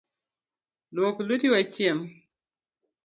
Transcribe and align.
Luok 0.93 1.17
lueti 1.25 1.47
wachiem. 1.53 1.99